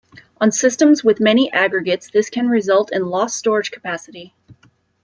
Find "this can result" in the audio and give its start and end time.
2.09-2.91